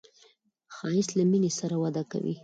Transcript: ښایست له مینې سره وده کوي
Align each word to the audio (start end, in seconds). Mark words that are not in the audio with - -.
ښایست 0.75 1.11
له 1.17 1.23
مینې 1.31 1.51
سره 1.59 1.75
وده 1.83 2.03
کوي 2.11 2.35